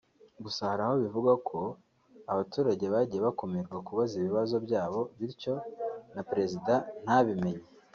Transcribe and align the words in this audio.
Gusa 0.43 0.61
hari 0.69 0.81
aho 0.85 0.95
bivugwa 1.03 1.33
ko 1.49 1.59
abaturage 2.31 2.85
bagiye 2.93 3.21
bakumirwa 3.27 3.77
kubaza 3.87 4.13
ibibazo 4.19 4.55
byabo 4.65 4.99
bityo 5.17 5.53
na 6.15 6.21
Perezida 6.29 6.73
ntabimenye 7.05 7.65